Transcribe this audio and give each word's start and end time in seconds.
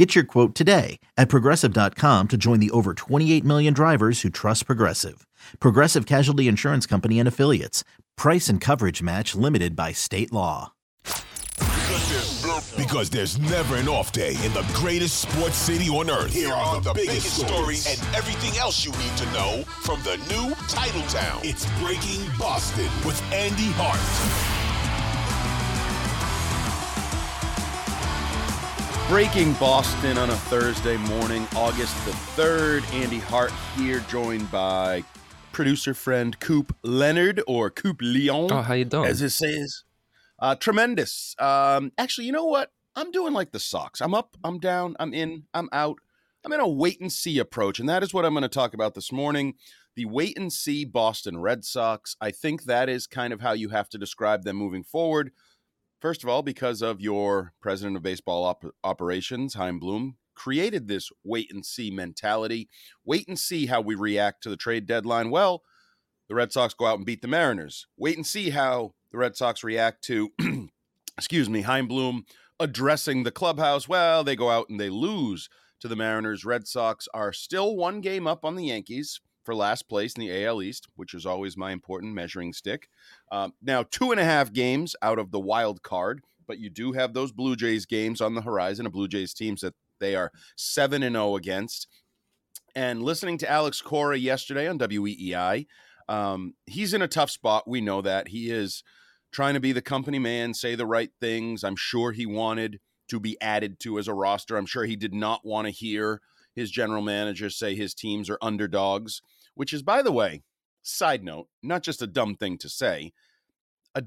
Get 0.00 0.14
your 0.14 0.24
quote 0.24 0.54
today 0.54 0.98
at 1.18 1.28
progressive.com 1.28 2.28
to 2.28 2.38
join 2.38 2.58
the 2.58 2.70
over 2.70 2.94
28 2.94 3.44
million 3.44 3.74
drivers 3.74 4.22
who 4.22 4.30
trust 4.30 4.64
Progressive. 4.64 5.26
Progressive 5.60 6.06
Casualty 6.06 6.48
Insurance 6.48 6.86
Company 6.86 7.18
and 7.18 7.28
Affiliates. 7.28 7.84
Price 8.16 8.48
and 8.48 8.62
coverage 8.62 9.02
match 9.02 9.34
limited 9.34 9.76
by 9.76 9.92
state 9.92 10.32
law. 10.32 10.72
Because 12.78 13.10
there's 13.10 13.38
never 13.40 13.76
an 13.76 13.88
off 13.90 14.10
day 14.10 14.30
in 14.42 14.54
the 14.54 14.66
greatest 14.72 15.20
sports 15.20 15.56
city 15.56 15.90
on 15.90 16.08
earth. 16.08 16.32
Here 16.32 16.50
are 16.50 16.80
the, 16.80 16.94
biggest 16.94 17.36
stories 17.36 17.86
and 17.86 18.00
everything 18.16 18.58
else 18.58 18.82
you 18.86 18.92
need 18.92 19.14
to 19.18 19.26
know 19.34 19.64
from 19.82 20.02
the 20.02 20.16
new 20.30 20.54
title 20.66 21.02
town. 21.08 21.42
It's 21.44 21.66
Breaking 21.78 22.26
Boston 22.38 22.88
with 23.04 23.22
Andy 23.34 23.68
Hart. 23.76 24.59
Breaking 29.10 29.54
Boston 29.54 30.16
on 30.18 30.30
a 30.30 30.36
Thursday 30.36 30.96
morning, 30.96 31.44
August 31.56 31.96
the 32.04 32.12
3rd. 32.12 32.84
Andy 32.94 33.18
Hart 33.18 33.50
here, 33.76 33.98
joined 34.08 34.48
by 34.52 35.02
producer 35.50 35.94
friend 35.94 36.38
Coop 36.38 36.76
Leonard 36.84 37.42
or 37.48 37.70
Coop 37.70 37.96
Leon. 38.00 38.52
Oh, 38.52 38.62
how 38.62 38.74
you 38.74 38.84
doing? 38.84 39.08
As 39.08 39.20
it 39.20 39.30
says. 39.30 39.82
Uh, 40.38 40.54
tremendous. 40.54 41.34
Um, 41.40 41.90
actually, 41.98 42.28
you 42.28 42.32
know 42.32 42.44
what? 42.44 42.70
I'm 42.94 43.10
doing 43.10 43.32
like 43.32 43.50
the 43.50 43.58
Sox. 43.58 44.00
I'm 44.00 44.14
up, 44.14 44.36
I'm 44.44 44.60
down, 44.60 44.94
I'm 45.00 45.12
in, 45.12 45.42
I'm 45.54 45.68
out. 45.72 45.98
I'm 46.44 46.52
in 46.52 46.60
a 46.60 46.68
wait 46.68 47.00
and 47.00 47.12
see 47.12 47.40
approach, 47.40 47.80
and 47.80 47.88
that 47.88 48.04
is 48.04 48.14
what 48.14 48.24
I'm 48.24 48.32
going 48.32 48.42
to 48.42 48.48
talk 48.48 48.74
about 48.74 48.94
this 48.94 49.10
morning. 49.10 49.54
The 49.96 50.04
wait 50.04 50.38
and 50.38 50.52
see 50.52 50.84
Boston 50.84 51.40
Red 51.40 51.64
Sox. 51.64 52.14
I 52.20 52.30
think 52.30 52.62
that 52.62 52.88
is 52.88 53.08
kind 53.08 53.32
of 53.32 53.40
how 53.40 53.54
you 53.54 53.70
have 53.70 53.88
to 53.88 53.98
describe 53.98 54.44
them 54.44 54.54
moving 54.54 54.84
forward. 54.84 55.32
First 56.00 56.22
of 56.22 56.30
all, 56.30 56.42
because 56.42 56.80
of 56.80 57.00
your 57.00 57.52
president 57.60 57.96
of 57.96 58.02
baseball 58.02 58.44
op- 58.44 58.74
operations, 58.82 59.54
Chaim 59.54 59.78
Bloom, 59.78 60.16
created 60.34 60.88
this 60.88 61.10
wait 61.24 61.52
and 61.52 61.64
see 61.64 61.90
mentality. 61.90 62.68
Wait 63.04 63.28
and 63.28 63.38
see 63.38 63.66
how 63.66 63.82
we 63.82 63.94
react 63.94 64.42
to 64.42 64.48
the 64.48 64.56
trade 64.56 64.86
deadline. 64.86 65.30
Well, 65.30 65.62
the 66.28 66.34
Red 66.34 66.52
Sox 66.52 66.72
go 66.72 66.86
out 66.86 66.96
and 66.96 67.04
beat 67.04 67.20
the 67.20 67.28
Mariners. 67.28 67.86
Wait 67.98 68.16
and 68.16 68.26
see 68.26 68.50
how 68.50 68.94
the 69.12 69.18
Red 69.18 69.36
Sox 69.36 69.62
react 69.62 70.02
to, 70.04 70.30
excuse 71.18 71.50
me, 71.50 71.62
Chaim 71.62 71.86
Bloom 71.86 72.24
addressing 72.58 73.24
the 73.24 73.30
clubhouse. 73.30 73.86
Well, 73.86 74.24
they 74.24 74.36
go 74.36 74.48
out 74.48 74.70
and 74.70 74.80
they 74.80 74.88
lose 74.88 75.50
to 75.80 75.88
the 75.88 75.96
Mariners. 75.96 76.46
Red 76.46 76.66
Sox 76.66 77.08
are 77.12 77.32
still 77.32 77.76
one 77.76 78.00
game 78.00 78.26
up 78.26 78.44
on 78.44 78.54
the 78.54 78.66
Yankees 78.66 79.20
for 79.50 79.54
last 79.56 79.88
place 79.88 80.14
in 80.14 80.20
the 80.20 80.44
AL 80.44 80.62
East, 80.62 80.86
which 80.94 81.12
is 81.12 81.26
always 81.26 81.56
my 81.56 81.72
important 81.72 82.14
measuring 82.14 82.52
stick. 82.52 82.88
Um, 83.32 83.52
now, 83.60 83.82
two 83.82 84.12
and 84.12 84.20
a 84.20 84.24
half 84.24 84.52
games 84.52 84.94
out 85.02 85.18
of 85.18 85.32
the 85.32 85.40
wild 85.40 85.82
card, 85.82 86.22
but 86.46 86.60
you 86.60 86.70
do 86.70 86.92
have 86.92 87.14
those 87.14 87.32
Blue 87.32 87.56
Jays 87.56 87.84
games 87.84 88.20
on 88.20 88.36
the 88.36 88.42
horizon, 88.42 88.86
a 88.86 88.90
Blue 88.90 89.08
Jays 89.08 89.34
teams 89.34 89.62
that 89.62 89.74
they 89.98 90.14
are 90.14 90.30
7 90.56 91.02
and 91.02 91.16
0 91.16 91.34
against. 91.34 91.88
And 92.76 93.02
listening 93.02 93.38
to 93.38 93.50
Alex 93.50 93.82
Cora 93.82 94.16
yesterday 94.16 94.68
on 94.68 94.78
WEEI, 94.78 95.66
um, 96.08 96.54
he's 96.66 96.94
in 96.94 97.02
a 97.02 97.08
tough 97.08 97.30
spot. 97.30 97.66
We 97.66 97.80
know 97.80 98.02
that. 98.02 98.28
He 98.28 98.52
is 98.52 98.84
trying 99.32 99.54
to 99.54 99.60
be 99.60 99.72
the 99.72 99.82
company 99.82 100.20
man, 100.20 100.54
say 100.54 100.76
the 100.76 100.86
right 100.86 101.10
things. 101.20 101.64
I'm 101.64 101.74
sure 101.74 102.12
he 102.12 102.24
wanted 102.24 102.78
to 103.08 103.18
be 103.18 103.36
added 103.40 103.80
to 103.80 103.98
as 103.98 104.06
a 104.06 104.14
roster. 104.14 104.56
I'm 104.56 104.66
sure 104.66 104.84
he 104.84 104.94
did 104.94 105.12
not 105.12 105.44
want 105.44 105.66
to 105.66 105.72
hear 105.72 106.20
his 106.54 106.70
general 106.70 107.02
manager 107.02 107.50
say 107.50 107.74
his 107.74 107.94
teams 107.94 108.28
are 108.28 108.38
underdogs, 108.42 109.22
which 109.54 109.72
is, 109.72 109.82
by 109.82 110.02
the 110.02 110.12
way, 110.12 110.42
side 110.82 111.22
note, 111.22 111.48
not 111.62 111.82
just 111.82 112.02
a 112.02 112.06
dumb 112.06 112.36
thing 112.36 112.58
to 112.58 112.68
say, 112.68 113.12
a 113.94 114.04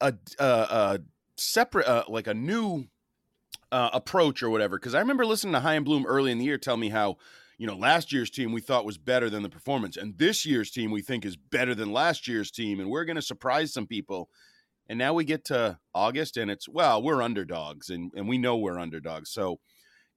a 0.00 0.14
a, 0.38 0.44
a 0.44 1.00
separate 1.36 1.86
uh, 1.86 2.04
like 2.08 2.26
a 2.26 2.34
new 2.34 2.84
uh, 3.72 3.90
approach 3.92 4.42
or 4.42 4.50
whatever. 4.50 4.78
Because 4.78 4.94
I 4.94 5.00
remember 5.00 5.26
listening 5.26 5.54
to 5.54 5.60
Chaim 5.60 5.84
Bloom 5.84 6.06
early 6.06 6.32
in 6.32 6.38
the 6.38 6.44
year 6.44 6.58
tell 6.58 6.76
me 6.76 6.88
how 6.88 7.16
you 7.58 7.66
know 7.66 7.76
last 7.76 8.12
year's 8.12 8.30
team 8.30 8.52
we 8.52 8.60
thought 8.60 8.84
was 8.84 8.98
better 8.98 9.30
than 9.30 9.42
the 9.42 9.48
performance, 9.48 9.96
and 9.96 10.18
this 10.18 10.44
year's 10.44 10.70
team 10.70 10.90
we 10.90 11.02
think 11.02 11.24
is 11.24 11.36
better 11.36 11.74
than 11.74 11.92
last 11.92 12.28
year's 12.28 12.50
team, 12.50 12.80
and 12.80 12.90
we're 12.90 13.04
going 13.04 13.16
to 13.16 13.22
surprise 13.22 13.72
some 13.72 13.86
people. 13.86 14.28
And 14.88 14.98
now 14.98 15.14
we 15.14 15.24
get 15.24 15.44
to 15.46 15.78
August, 15.94 16.36
and 16.36 16.50
it's 16.50 16.68
well, 16.68 17.02
we're 17.02 17.22
underdogs, 17.22 17.90
and 17.90 18.10
and 18.14 18.28
we 18.28 18.38
know 18.38 18.56
we're 18.56 18.78
underdogs. 18.78 19.30
So 19.30 19.60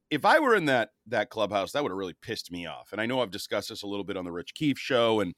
if 0.09 0.25
I 0.25 0.39
were 0.39 0.55
in 0.55 0.65
that 0.65 0.89
that 1.07 1.29
clubhouse, 1.29 1.71
that 1.71 1.83
would 1.83 1.91
have 1.91 1.97
really 1.97 2.15
pissed 2.21 2.51
me 2.51 2.65
off. 2.65 2.91
And 2.91 3.01
I 3.01 3.05
know 3.05 3.21
I've 3.21 3.31
discussed 3.31 3.69
this 3.69 3.83
a 3.83 3.87
little 3.87 4.03
bit 4.03 4.17
on 4.17 4.25
the 4.25 4.31
Rich 4.31 4.53
Keefe 4.53 4.79
show, 4.79 5.19
and 5.19 5.33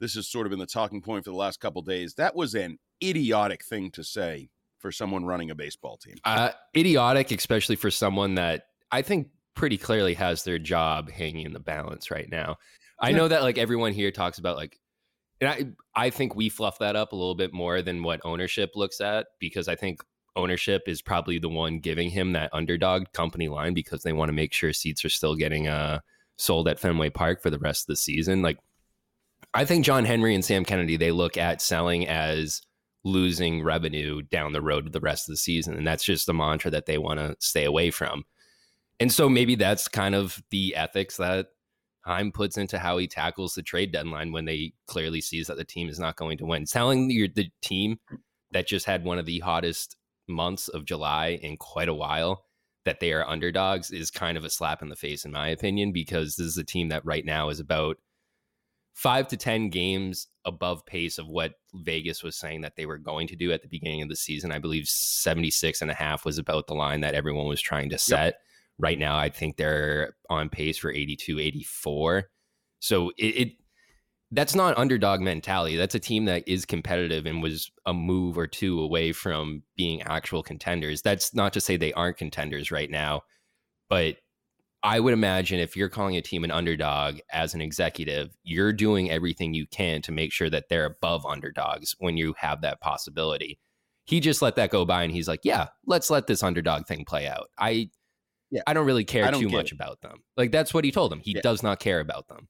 this 0.00 0.14
has 0.14 0.28
sort 0.28 0.46
of 0.46 0.50
been 0.50 0.58
the 0.58 0.66
talking 0.66 1.00
point 1.00 1.24
for 1.24 1.30
the 1.30 1.36
last 1.36 1.60
couple 1.60 1.82
days. 1.82 2.14
That 2.14 2.34
was 2.34 2.54
an 2.54 2.78
idiotic 3.02 3.64
thing 3.64 3.90
to 3.92 4.04
say 4.04 4.50
for 4.78 4.92
someone 4.92 5.24
running 5.24 5.50
a 5.50 5.54
baseball 5.54 5.96
team. 5.96 6.16
Uh, 6.24 6.50
idiotic, 6.76 7.32
especially 7.32 7.76
for 7.76 7.90
someone 7.90 8.34
that 8.36 8.66
I 8.92 9.02
think 9.02 9.28
pretty 9.54 9.76
clearly 9.76 10.14
has 10.14 10.44
their 10.44 10.58
job 10.58 11.10
hanging 11.10 11.44
in 11.44 11.52
the 11.52 11.60
balance 11.60 12.10
right 12.10 12.30
now. 12.30 12.56
I 13.00 13.12
know 13.12 13.28
that 13.28 13.42
like 13.42 13.58
everyone 13.58 13.92
here 13.92 14.10
talks 14.10 14.38
about 14.38 14.56
like, 14.56 14.78
and 15.40 15.50
I 15.50 16.06
I 16.06 16.10
think 16.10 16.34
we 16.34 16.48
fluff 16.48 16.78
that 16.80 16.96
up 16.96 17.12
a 17.12 17.16
little 17.16 17.36
bit 17.36 17.52
more 17.52 17.80
than 17.80 18.02
what 18.02 18.20
ownership 18.24 18.72
looks 18.74 19.00
at 19.00 19.26
because 19.38 19.68
I 19.68 19.76
think 19.76 20.02
ownership 20.38 20.84
is 20.86 21.02
probably 21.02 21.38
the 21.38 21.48
one 21.48 21.80
giving 21.80 22.08
him 22.08 22.32
that 22.32 22.50
underdog 22.52 23.12
company 23.12 23.48
line 23.48 23.74
because 23.74 24.02
they 24.02 24.12
want 24.12 24.28
to 24.28 24.34
make 24.34 24.52
sure 24.52 24.72
seats 24.72 25.04
are 25.04 25.10
still 25.10 25.34
getting 25.34 25.68
uh 25.68 25.98
sold 26.36 26.68
at 26.68 26.78
Fenway 26.78 27.10
Park 27.10 27.42
for 27.42 27.50
the 27.50 27.58
rest 27.58 27.82
of 27.82 27.86
the 27.88 27.96
season. 27.96 28.42
Like 28.42 28.58
I 29.54 29.64
think 29.64 29.84
John 29.84 30.04
Henry 30.04 30.34
and 30.34 30.44
Sam 30.44 30.64
Kennedy, 30.64 30.96
they 30.96 31.10
look 31.10 31.36
at 31.36 31.60
selling 31.60 32.06
as 32.06 32.62
losing 33.04 33.62
revenue 33.62 34.22
down 34.22 34.52
the 34.52 34.62
road 34.62 34.84
to 34.84 34.90
the 34.90 35.00
rest 35.00 35.28
of 35.28 35.32
the 35.32 35.38
season. 35.38 35.74
And 35.74 35.86
that's 35.86 36.04
just 36.04 36.26
the 36.26 36.34
mantra 36.34 36.70
that 36.70 36.86
they 36.86 36.98
want 36.98 37.18
to 37.20 37.36
stay 37.40 37.64
away 37.64 37.90
from. 37.90 38.24
And 39.00 39.12
so 39.12 39.28
maybe 39.28 39.54
that's 39.54 39.88
kind 39.88 40.14
of 40.14 40.42
the 40.50 40.74
ethics 40.74 41.16
that 41.16 41.48
Chaim 42.02 42.32
puts 42.32 42.56
into 42.56 42.78
how 42.78 42.98
he 42.98 43.06
tackles 43.06 43.54
the 43.54 43.62
trade 43.62 43.92
deadline 43.92 44.32
when 44.32 44.44
they 44.44 44.72
clearly 44.86 45.20
sees 45.20 45.46
that 45.46 45.56
the 45.56 45.64
team 45.64 45.88
is 45.88 45.98
not 45.98 46.16
going 46.16 46.38
to 46.38 46.46
win. 46.46 46.64
Telling 46.64 47.10
your 47.10 47.28
the 47.28 47.50
team 47.62 47.98
that 48.52 48.66
just 48.66 48.86
had 48.86 49.04
one 49.04 49.18
of 49.18 49.26
the 49.26 49.40
hottest 49.40 49.96
months 50.28 50.68
of 50.68 50.84
July 50.84 51.38
in 51.42 51.56
quite 51.56 51.88
a 51.88 51.94
while 51.94 52.44
that 52.84 53.00
they 53.00 53.12
are 53.12 53.28
underdogs 53.28 53.90
is 53.90 54.10
kind 54.10 54.38
of 54.38 54.44
a 54.44 54.50
slap 54.50 54.82
in 54.82 54.88
the 54.88 54.96
face, 54.96 55.24
in 55.24 55.32
my 55.32 55.48
opinion, 55.48 55.92
because 55.92 56.36
this 56.36 56.46
is 56.46 56.56
a 56.56 56.64
team 56.64 56.88
that 56.88 57.04
right 57.04 57.24
now 57.24 57.50
is 57.50 57.60
about 57.60 57.98
five 58.94 59.28
to 59.28 59.36
10 59.36 59.70
games 59.70 60.26
above 60.44 60.84
pace 60.84 61.18
of 61.18 61.28
what 61.28 61.54
Vegas 61.74 62.22
was 62.22 62.34
saying 62.34 62.62
that 62.62 62.76
they 62.76 62.86
were 62.86 62.98
going 62.98 63.28
to 63.28 63.36
do 63.36 63.52
at 63.52 63.62
the 63.62 63.68
beginning 63.68 64.02
of 64.02 64.08
the 64.08 64.16
season. 64.16 64.50
I 64.50 64.58
believe 64.58 64.88
76 64.88 65.82
and 65.82 65.90
a 65.90 65.94
half 65.94 66.24
was 66.24 66.38
about 66.38 66.66
the 66.66 66.74
line 66.74 67.02
that 67.02 67.14
everyone 67.14 67.46
was 67.46 67.60
trying 67.60 67.90
to 67.90 67.98
set. 67.98 68.24
Yep. 68.24 68.34
Right 68.80 68.98
now, 68.98 69.16
I 69.16 69.28
think 69.28 69.56
they're 69.56 70.16
on 70.30 70.48
pace 70.48 70.78
for 70.78 70.90
82, 70.90 71.38
84. 71.38 72.24
So 72.80 73.10
it, 73.18 73.26
it 73.26 73.52
that's 74.30 74.54
not 74.54 74.76
underdog 74.76 75.20
mentality. 75.20 75.76
That's 75.76 75.94
a 75.94 76.00
team 76.00 76.26
that 76.26 76.46
is 76.46 76.64
competitive 76.64 77.24
and 77.24 77.42
was 77.42 77.70
a 77.86 77.94
move 77.94 78.36
or 78.36 78.46
two 78.46 78.80
away 78.80 79.12
from 79.12 79.62
being 79.76 80.02
actual 80.02 80.42
contenders. 80.42 81.00
That's 81.00 81.34
not 81.34 81.52
to 81.54 81.60
say 81.60 81.76
they 81.76 81.94
aren't 81.94 82.18
contenders 82.18 82.70
right 82.70 82.90
now, 82.90 83.22
but 83.88 84.16
I 84.82 85.00
would 85.00 85.14
imagine 85.14 85.58
if 85.58 85.76
you're 85.76 85.88
calling 85.88 86.16
a 86.16 86.22
team 86.22 86.44
an 86.44 86.50
underdog 86.50 87.18
as 87.32 87.54
an 87.54 87.60
executive, 87.60 88.36
you're 88.44 88.72
doing 88.72 89.10
everything 89.10 89.54
you 89.54 89.66
can 89.66 90.02
to 90.02 90.12
make 90.12 90.32
sure 90.32 90.50
that 90.50 90.68
they're 90.68 90.84
above 90.84 91.26
underdogs 91.26 91.96
when 91.98 92.16
you 92.16 92.34
have 92.38 92.60
that 92.60 92.80
possibility. 92.80 93.58
He 94.04 94.20
just 94.20 94.40
let 94.40 94.56
that 94.56 94.70
go 94.70 94.84
by 94.84 95.02
and 95.02 95.12
he's 95.12 95.28
like, 95.28 95.40
"Yeah, 95.42 95.68
let's 95.86 96.10
let 96.10 96.26
this 96.26 96.42
underdog 96.42 96.86
thing 96.86 97.04
play 97.04 97.26
out." 97.26 97.48
I 97.58 97.90
yeah, 98.50 98.62
I 98.66 98.72
don't 98.72 98.86
really 98.86 99.04
care 99.04 99.30
don't 99.30 99.40
too 99.40 99.48
much 99.48 99.72
about 99.72 100.00
them. 100.00 100.22
Like 100.36 100.52
that's 100.52 100.72
what 100.72 100.84
he 100.84 100.92
told 100.92 101.12
them. 101.12 101.20
He 101.20 101.32
yeah. 101.32 101.42
does 101.42 101.62
not 101.62 101.80
care 101.80 102.00
about 102.00 102.28
them. 102.28 102.48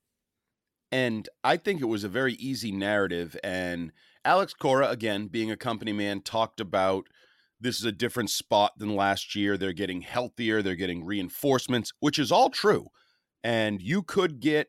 And 0.90 1.29
I 1.44 1.56
think 1.56 1.81
it 1.81 1.87
was 1.87 2.05
a 2.05 2.08
very 2.08 2.35
easy 2.35 2.73
narrative 2.73 3.37
and 3.44 3.93
Alex 4.25 4.52
Cora 4.52 4.88
again, 4.90 5.29
being 5.29 5.50
a 5.50 5.56
company 5.56 5.93
man, 5.93 6.20
talked 6.20 6.61
about 6.61 7.06
this 7.61 7.79
is 7.79 7.85
a 7.85 7.93
different 7.93 8.31
spot 8.31 8.73
than 8.79 8.94
last 8.94 9.35
year. 9.35 9.56
They're 9.56 9.73
getting 9.73 10.02
healthier, 10.02 10.62
they're 10.62 10.76
getting 10.76 11.05
reinforcements, 11.05 11.93
which 12.00 12.19
is 12.19 12.31
all 12.31 12.50
true. 12.50 12.88
And 13.43 13.81
you 13.81 14.02
could 14.02 14.40
get 14.40 14.69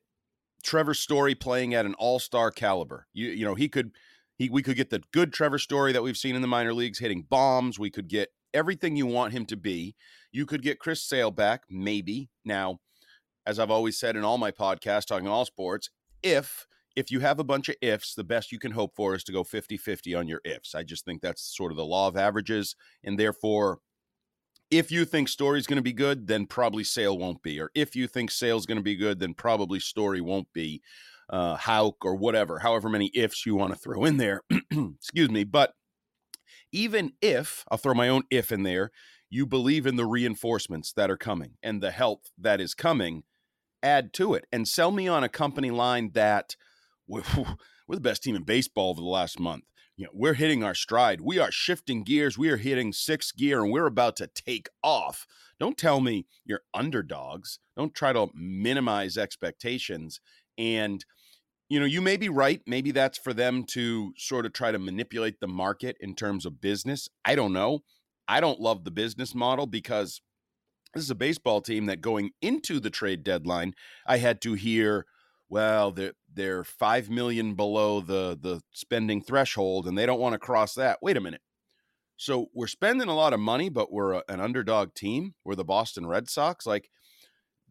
Trevor 0.64 0.94
Story 0.94 1.36
playing 1.36 1.74
at 1.74 1.86
an 1.86 1.94
all-star 1.96 2.52
caliber. 2.52 3.08
You 3.14 3.30
you 3.30 3.46
know, 3.46 3.56
he 3.56 3.68
could 3.70 3.92
he 4.38 4.50
we 4.50 4.62
could 4.64 4.78
get 4.78 4.90
the 4.90 5.04
good 5.12 5.34
Trevor 5.34 5.60
Story 5.60 5.92
that 5.92 6.04
we've 6.04 6.18
seen 6.18 6.36
in 6.36 6.42
the 6.42 6.48
minor 6.48 6.74
leagues 6.74 7.00
hitting 7.00 7.26
bombs. 7.30 7.80
We 7.80 7.90
could 7.90 8.08
get 8.08 8.30
everything 8.54 8.96
you 8.96 9.06
want 9.06 9.34
him 9.34 9.46
to 9.48 9.58
be. 9.58 9.96
You 10.32 10.46
could 10.46 10.62
get 10.62 10.80
Chris 10.80 11.04
Sale 11.04 11.32
back, 11.32 11.64
maybe. 11.70 12.30
Now, 12.46 12.80
as 13.46 13.60
I've 13.60 13.72
always 13.72 14.00
said 14.00 14.16
in 14.16 14.24
all 14.24 14.38
my 14.38 14.52
podcasts 14.52 15.06
talking 15.06 15.28
all 15.28 15.46
sports, 15.46 15.90
if 16.24 16.68
if 16.96 17.12
you 17.12 17.20
have 17.22 17.40
a 17.40 17.44
bunch 17.44 17.70
of 17.70 17.76
ifs, 17.82 18.14
the 18.14 18.24
best 18.24 18.52
you 18.52 18.60
can 18.60 18.72
hope 18.72 18.96
for 18.96 19.16
is 19.16 19.24
to 19.24 19.32
go 19.32 19.44
50 19.44 19.78
50 19.78 20.16
on 20.16 20.28
your 20.28 20.42
ifs. 20.44 20.76
I 20.76 20.84
just 20.84 21.06
think 21.06 21.22
that's 21.22 21.56
sort 21.56 21.72
of 21.72 21.78
the 21.78 21.86
law 21.86 22.08
of 22.08 22.18
averages. 22.18 22.76
And 23.04 23.18
therefore, 23.18 23.80
if 24.72 24.92
you 24.92 25.06
think 25.06 25.30
story's 25.30 25.68
going 25.68 25.78
to 25.78 25.84
be 25.84 25.94
good, 25.94 26.28
then 26.28 26.46
probably 26.46 26.84
sale 26.84 27.18
won't 27.18 27.42
be. 27.42 27.60
Or 27.60 27.72
if 27.74 27.96
you 27.96 28.08
think 28.08 28.32
sale's 28.32 28.66
going 28.66 28.78
to 28.78 28.84
be 28.84 28.96
good, 28.96 29.20
then 29.20 29.34
probably 29.34 29.80
story 29.80 30.22
won't 30.22 30.52
be. 30.54 30.82
Uh, 31.30 31.56
how 31.56 31.96
or 32.02 32.16
whatever, 32.16 32.58
however 32.58 32.90
many 32.90 33.12
ifs 33.14 33.46
you 33.46 33.56
want 33.56 33.72
to 33.72 33.78
throw 33.78 34.04
in 34.04 34.18
there. 34.18 34.42
Excuse 34.72 35.30
me. 35.30 35.44
But 35.44 35.74
even 36.72 37.14
if, 37.22 37.64
I'll 37.70 37.78
throw 37.78 37.94
my 37.94 38.10
own 38.10 38.24
if 38.32 38.52
in 38.52 38.64
there, 38.64 38.90
you 39.30 39.46
believe 39.46 39.86
in 39.86 39.96
the 39.96 40.08
reinforcements 40.08 40.92
that 40.94 41.12
are 41.12 41.18
coming 41.18 41.52
and 41.62 41.82
the 41.82 41.92
help 41.92 42.24
that 42.40 42.60
is 42.60 42.74
coming, 42.74 43.24
add 43.84 44.14
to 44.14 44.34
it 44.34 44.46
and 44.52 44.68
sell 44.68 44.92
me 44.92 45.08
on 45.08 45.24
a 45.24 45.30
company 45.30 45.72
line 45.72 46.12
that 46.14 46.56
we're, 47.08 47.24
we're 47.88 47.96
the 47.96 48.02
best 48.02 48.24
team 48.24 48.36
in 48.36 48.44
baseball 48.44 48.92
over 48.92 49.02
the 49.02 49.08
last 49.08 49.40
month. 49.40 49.64
You 49.98 50.06
know, 50.06 50.12
we're 50.14 50.36
hitting 50.36 50.64
our 50.64 50.76
stride. 50.76 51.20
We 51.20 51.40
are 51.40 51.52
shifting 51.52 52.04
gears. 52.04 52.38
We 52.38 52.50
are 52.50 52.58
hitting 52.58 52.94
sixth 52.94 53.36
gear 53.36 53.62
and 53.62 53.72
we're 53.72 53.86
about 53.86 54.16
to 54.18 54.28
take 54.28 54.70
off. 54.82 55.28
Don't 55.60 55.78
tell 55.78 56.00
me 56.00 56.26
you're 56.46 56.62
underdogs. 56.74 57.60
Don't 57.76 57.94
try 57.94 58.14
to 58.14 58.30
minimize 58.34 59.18
expectations. 59.18 60.22
And, 60.58 61.04
you 61.68 61.82
know, 61.82 61.86
you 61.86 62.02
may 62.02 62.16
be 62.16 62.30
right. 62.30 62.62
Maybe 62.66 62.92
that's 62.92 63.18
for 63.18 63.34
them 63.34 63.66
to 63.72 64.14
sort 64.16 64.46
of 64.46 64.54
try 64.54 64.72
to 64.72 64.80
manipulate 64.80 65.42
the 65.42 65.48
market 65.50 65.98
in 66.00 66.16
terms 66.16 66.46
of 66.46 66.62
business. 66.62 67.10
I 67.26 67.36
don't 67.36 67.52
know. 67.52 67.80
I 68.26 68.40
don't 68.40 68.62
love 68.62 68.86
the 68.86 68.92
business 68.92 69.36
model 69.36 69.66
because 69.66 70.22
this 70.94 71.04
is 71.04 71.12
a 71.12 71.16
baseball 71.16 71.62
team 71.62 71.86
that 71.86 72.02
going 72.02 72.32
into 72.42 72.80
the 72.80 72.90
trade 72.90 73.24
deadline, 73.24 73.74
I 74.08 74.18
had 74.18 74.42
to 74.42 74.54
hear, 74.54 75.06
well, 75.50 75.92
they're 75.92 76.14
they're 76.32 76.64
five 76.64 77.10
million 77.10 77.56
below 77.56 78.02
the 78.02 78.38
the 78.40 78.62
spending 78.72 79.22
threshold, 79.22 79.88
and 79.88 79.98
they 79.98 80.06
don't 80.06 80.20
want 80.20 80.34
to 80.34 80.40
cross 80.40 80.74
that. 80.76 81.00
Wait 81.02 81.18
a 81.18 81.22
minute. 81.22 81.42
So 82.18 82.48
we're 82.54 82.68
spending 82.68 83.08
a 83.08 83.16
lot 83.16 83.34
of 83.34 83.40
money, 83.40 83.70
but 83.70 83.92
we're 83.92 84.14
a, 84.14 84.24
an 84.28 84.42
underdog 84.42 84.94
team. 84.94 85.36
We're 85.46 85.56
the 85.56 85.64
Boston 85.64 86.06
Red 86.06 86.30
Sox. 86.30 86.66
Like 86.66 86.90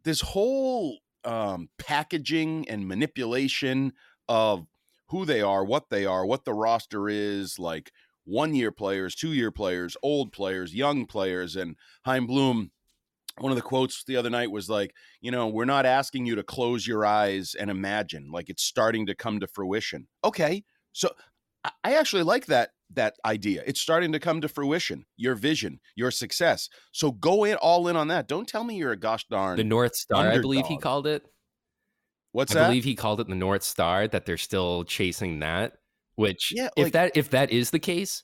this 0.03 0.21
whole 0.21 0.99
um, 1.23 1.69
packaging 1.77 2.67
and 2.67 2.87
manipulation 2.87 3.93
of 4.27 4.65
who 5.09 5.25
they 5.25 5.41
are, 5.41 5.63
what 5.63 5.89
they 5.89 6.05
are, 6.05 6.25
what 6.25 6.45
the 6.45 6.53
roster 6.53 7.09
is, 7.09 7.59
like 7.59 7.91
one 8.25 8.53
year 8.53 8.71
players, 8.71 9.15
two 9.15 9.33
year 9.33 9.51
players, 9.51 9.97
old 10.03 10.31
players, 10.31 10.73
young 10.73 11.05
players, 11.05 11.55
and 11.55 11.75
Chaim 12.05 12.27
Bloom 12.27 12.71
one 13.37 13.51
of 13.51 13.55
the 13.55 13.61
quotes 13.61 14.03
the 14.03 14.17
other 14.17 14.29
night 14.29 14.51
was 14.51 14.69
like, 14.69 14.93
you 15.21 15.31
know, 15.31 15.47
we're 15.47 15.65
not 15.65 15.85
asking 15.85 16.25
you 16.25 16.35
to 16.35 16.43
close 16.43 16.85
your 16.87 17.05
eyes 17.05 17.55
and 17.57 17.69
imagine, 17.69 18.31
like 18.31 18.49
it's 18.49 18.63
starting 18.63 19.05
to 19.05 19.15
come 19.15 19.39
to 19.39 19.47
fruition. 19.47 20.07
Okay. 20.23 20.63
So 20.91 21.09
I 21.83 21.95
actually 21.95 22.23
like 22.23 22.47
that 22.47 22.71
that 22.95 23.15
idea. 23.25 23.63
It's 23.65 23.79
starting 23.79 24.11
to 24.13 24.19
come 24.19 24.41
to 24.41 24.47
fruition. 24.47 25.05
Your 25.17 25.35
vision, 25.35 25.79
your 25.95 26.11
success. 26.11 26.69
So 26.91 27.11
go 27.11 27.43
in 27.43 27.55
all 27.55 27.87
in 27.87 27.95
on 27.95 28.07
that. 28.07 28.27
Don't 28.27 28.47
tell 28.47 28.63
me 28.63 28.75
you're 28.75 28.91
a 28.91 28.97
gosh 28.97 29.25
darn 29.29 29.57
the 29.57 29.63
North 29.63 29.95
Star. 29.95 30.21
Underdog. 30.21 30.39
I 30.39 30.41
believe 30.41 30.65
he 30.65 30.77
called 30.77 31.07
it. 31.07 31.23
What's 32.31 32.51
I 32.51 32.55
that? 32.55 32.63
I 32.65 32.67
believe 32.69 32.83
he 32.83 32.95
called 32.95 33.19
it 33.19 33.27
the 33.27 33.35
North 33.35 33.63
Star. 33.63 34.07
That 34.07 34.25
they're 34.25 34.37
still 34.37 34.83
chasing 34.83 35.39
that. 35.39 35.73
Which, 36.15 36.51
yeah, 36.53 36.69
like, 36.75 36.87
if 36.87 36.91
that 36.93 37.11
if 37.15 37.29
that 37.29 37.51
is 37.51 37.69
the 37.69 37.79
case, 37.79 38.23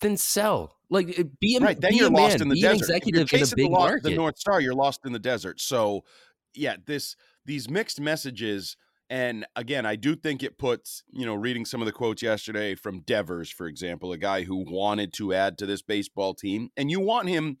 then 0.00 0.16
sell. 0.16 0.76
Like 0.88 1.18
eh, 1.18 1.24
be 1.40 1.56
a 1.56 1.60
right. 1.60 1.80
Then 1.80 1.92
be 1.92 1.96
you're 1.96 2.08
a 2.08 2.10
lost 2.10 2.38
man, 2.38 2.42
in 2.42 2.48
the 2.48 2.60
desert. 2.60 2.84
Executive 2.84 3.32
in 3.32 3.42
a 3.42 3.46
big 3.46 3.66
the, 3.66 3.70
market. 3.70 4.02
the 4.02 4.14
North 4.14 4.38
Star, 4.38 4.60
you're 4.60 4.74
lost 4.74 5.00
in 5.04 5.12
the 5.12 5.18
desert. 5.18 5.60
So, 5.60 6.04
yeah, 6.54 6.76
this 6.84 7.16
these 7.44 7.68
mixed 7.68 8.00
messages. 8.00 8.76
And 9.08 9.46
again, 9.54 9.86
I 9.86 9.94
do 9.94 10.16
think 10.16 10.42
it 10.42 10.58
puts, 10.58 11.04
you 11.12 11.24
know, 11.24 11.34
reading 11.36 11.64
some 11.64 11.80
of 11.80 11.86
the 11.86 11.92
quotes 11.92 12.22
yesterday 12.22 12.74
from 12.74 13.00
Devers, 13.00 13.50
for 13.50 13.68
example, 13.68 14.10
a 14.12 14.18
guy 14.18 14.42
who 14.42 14.64
wanted 14.68 15.12
to 15.14 15.32
add 15.32 15.58
to 15.58 15.66
this 15.66 15.80
baseball 15.80 16.34
team. 16.34 16.70
And 16.76 16.90
you 16.90 16.98
want 16.98 17.28
him, 17.28 17.58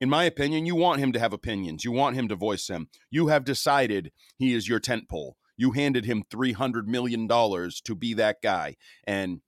in 0.00 0.10
my 0.10 0.24
opinion, 0.24 0.66
you 0.66 0.74
want 0.74 0.98
him 0.98 1.12
to 1.12 1.20
have 1.20 1.32
opinions. 1.32 1.84
You 1.84 1.92
want 1.92 2.16
him 2.16 2.26
to 2.28 2.34
voice 2.34 2.66
them. 2.66 2.88
You 3.10 3.28
have 3.28 3.44
decided 3.44 4.10
he 4.38 4.54
is 4.54 4.68
your 4.68 4.80
tent 4.80 5.08
pole. 5.08 5.36
You 5.56 5.70
handed 5.70 6.04
him 6.04 6.24
$300 6.32 6.86
million 6.86 7.28
to 7.28 7.94
be 7.96 8.14
that 8.14 8.42
guy. 8.42 8.74
And 9.04 9.40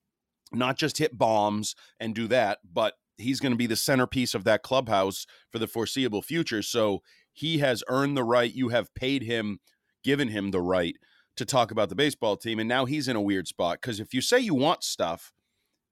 not 0.52 0.76
just 0.76 0.98
hit 0.98 1.16
bombs 1.16 1.74
and 1.98 2.14
do 2.14 2.26
that, 2.28 2.58
but 2.72 2.94
he's 3.18 3.40
going 3.40 3.52
to 3.52 3.58
be 3.58 3.66
the 3.66 3.76
centerpiece 3.76 4.34
of 4.34 4.44
that 4.44 4.62
clubhouse 4.62 5.26
for 5.50 5.58
the 5.58 5.66
foreseeable 5.66 6.22
future. 6.22 6.62
So 6.62 7.02
he 7.32 7.58
has 7.58 7.84
earned 7.88 8.16
the 8.16 8.24
right. 8.24 8.52
You 8.52 8.68
have 8.68 8.94
paid 8.94 9.22
him, 9.22 9.60
given 10.02 10.28
him 10.28 10.50
the 10.50 10.60
right 10.60 10.96
to 11.36 11.44
talk 11.44 11.70
about 11.70 11.88
the 11.88 11.94
baseball 11.94 12.36
team. 12.36 12.58
And 12.58 12.68
now 12.68 12.84
he's 12.84 13.08
in 13.08 13.16
a 13.16 13.20
weird 13.20 13.46
spot 13.46 13.78
because 13.80 14.00
if 14.00 14.12
you 14.12 14.20
say 14.20 14.38
you 14.38 14.54
want 14.54 14.82
stuff 14.82 15.32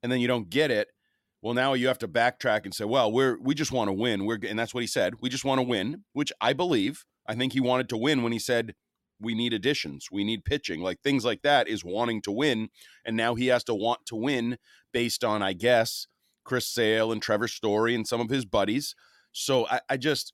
and 0.02 0.10
then 0.10 0.20
you 0.20 0.28
don't 0.28 0.50
get 0.50 0.70
it, 0.70 0.88
well, 1.40 1.54
now 1.54 1.74
you 1.74 1.86
have 1.86 1.98
to 1.98 2.08
backtrack 2.08 2.64
and 2.64 2.74
say, 2.74 2.84
well, 2.84 3.12
we're 3.12 3.38
we 3.40 3.54
just 3.54 3.70
want 3.70 3.88
to 3.88 3.92
win. 3.92 4.24
We're 4.24 4.38
and 4.46 4.58
that's 4.58 4.74
what 4.74 4.80
he 4.80 4.88
said. 4.88 5.14
We 5.20 5.28
just 5.28 5.44
want 5.44 5.60
to 5.60 5.66
win, 5.66 6.04
which 6.12 6.32
I 6.40 6.52
believe. 6.52 7.04
I 7.28 7.34
think 7.34 7.52
he 7.52 7.60
wanted 7.60 7.88
to 7.90 7.96
win 7.96 8.22
when 8.22 8.32
he 8.32 8.38
said 8.38 8.74
we 9.20 9.34
need 9.34 9.52
additions, 9.52 10.08
we 10.10 10.24
need 10.24 10.44
pitching, 10.44 10.80
like 10.80 11.00
things 11.00 11.24
like 11.24 11.42
that 11.42 11.68
is 11.68 11.84
wanting 11.84 12.22
to 12.22 12.30
win. 12.30 12.68
And 13.04 13.16
now 13.16 13.34
he 13.34 13.48
has 13.48 13.64
to 13.64 13.74
want 13.74 14.06
to 14.06 14.16
win 14.16 14.58
based 14.92 15.24
on, 15.24 15.42
I 15.42 15.52
guess, 15.52 16.06
Chris 16.44 16.66
Sale 16.66 17.12
and 17.12 17.20
Trevor 17.20 17.48
Story 17.48 17.94
and 17.94 18.06
some 18.06 18.20
of 18.20 18.30
his 18.30 18.44
buddies. 18.44 18.94
So 19.32 19.66
I, 19.66 19.80
I 19.90 19.96
just, 19.96 20.32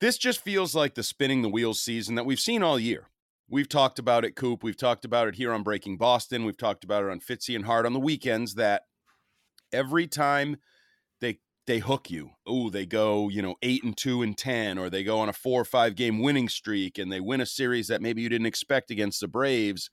this 0.00 0.16
just 0.16 0.40
feels 0.40 0.74
like 0.74 0.94
the 0.94 1.02
spinning 1.02 1.42
the 1.42 1.48
wheels 1.48 1.80
season 1.80 2.14
that 2.14 2.24
we've 2.24 2.40
seen 2.40 2.62
all 2.62 2.78
year. 2.78 3.08
We've 3.48 3.68
talked 3.68 3.98
about 3.98 4.24
it, 4.24 4.36
Coop. 4.36 4.62
We've 4.62 4.76
talked 4.76 5.04
about 5.04 5.26
it 5.28 5.34
here 5.34 5.52
on 5.52 5.64
Breaking 5.64 5.98
Boston. 5.98 6.44
We've 6.44 6.56
talked 6.56 6.84
about 6.84 7.04
it 7.04 7.10
on 7.10 7.20
Fitzy 7.20 7.56
and 7.56 7.64
Hart 7.64 7.84
on 7.84 7.92
the 7.92 8.00
weekends 8.00 8.54
that 8.54 8.84
every 9.72 10.06
time 10.06 10.56
they 11.66 11.78
hook 11.78 12.10
you. 12.10 12.30
Oh, 12.46 12.70
they 12.70 12.86
go, 12.86 13.28
you 13.28 13.42
know, 13.42 13.56
eight 13.62 13.84
and 13.84 13.96
two 13.96 14.22
and 14.22 14.36
ten, 14.36 14.78
or 14.78 14.90
they 14.90 15.04
go 15.04 15.18
on 15.18 15.28
a 15.28 15.32
four 15.32 15.60
or 15.60 15.64
five 15.64 15.94
game 15.94 16.20
winning 16.20 16.48
streak 16.48 16.98
and 16.98 17.12
they 17.12 17.20
win 17.20 17.40
a 17.40 17.46
series 17.46 17.88
that 17.88 18.02
maybe 18.02 18.22
you 18.22 18.28
didn't 18.28 18.46
expect 18.46 18.90
against 18.90 19.20
the 19.20 19.28
Braves. 19.28 19.90